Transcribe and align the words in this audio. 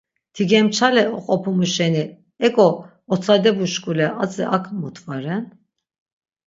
Tigemçale 0.33 1.03
oqopumu 1.17 1.65
şeni 1.73 2.03
ek̆o 2.45 2.67
otsadebu 3.11 3.65
şk̆ule 3.73 4.07
atzi 4.23 4.43
ak 4.55 4.65
mot 4.79 4.97
va 5.05 5.15
ren? 5.23 5.45